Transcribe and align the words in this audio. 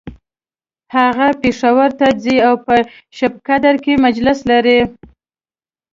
هغه 0.95 1.27
پیښور 1.41 1.89
ته 1.99 2.07
ځي 2.23 2.35
او 2.47 2.53
په 2.65 2.75
شبقدر 3.17 3.75
کی 3.83 3.93
مجلس 4.05 4.39
لري 4.51 4.79